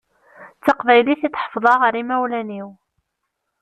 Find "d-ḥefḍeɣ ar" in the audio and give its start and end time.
1.29-1.93